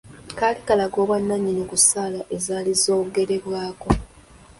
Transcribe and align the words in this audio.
Kaali 0.37 0.59
kalaga 0.67 0.97
obwannannyini 1.03 1.63
ku 1.69 1.75
ssaala 1.81 2.19
ezaali 2.35 2.71
zoogerebwako. 2.83 3.89